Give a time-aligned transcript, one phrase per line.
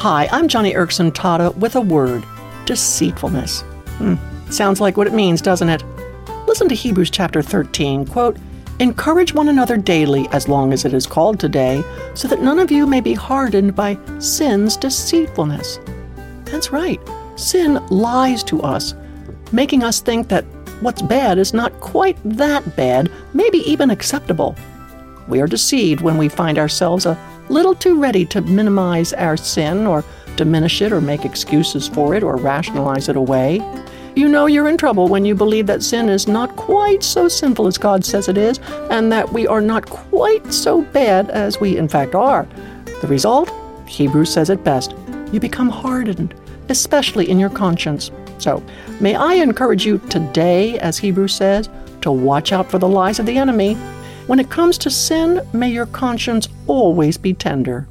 [0.00, 2.24] Hi, I'm Joni Eareckson Tada with a word
[2.64, 3.60] deceitfulness.
[3.98, 4.14] Hmm,
[4.50, 5.84] sounds like what it means, doesn't it?
[6.46, 8.38] Listen to Hebrews chapter 13, quote,
[8.78, 11.84] Encourage one another daily as long as it is called today,
[12.14, 15.78] so that none of you may be hardened by sin's deceitfulness.
[16.46, 16.98] That's right.
[17.36, 18.94] Sin lies to us,
[19.52, 20.46] making us think that
[20.80, 24.56] what's bad is not quite that bad, maybe even acceptable.
[25.30, 27.16] We are deceived when we find ourselves a
[27.48, 30.04] little too ready to minimize our sin or
[30.34, 33.60] diminish it or make excuses for it or rationalize it away.
[34.16, 37.68] You know you're in trouble when you believe that sin is not quite so sinful
[37.68, 38.58] as God says it is,
[38.90, 42.48] and that we are not quite so bad as we in fact are.
[43.00, 43.52] The result?
[43.86, 44.94] Hebrews says it best
[45.32, 46.34] you become hardened,
[46.70, 48.10] especially in your conscience.
[48.38, 48.62] So,
[49.00, 51.68] may I encourage you today, as Hebrews says,
[52.00, 53.76] to watch out for the lies of the enemy.
[54.26, 57.88] When it comes to sin, may your conscience always be tender.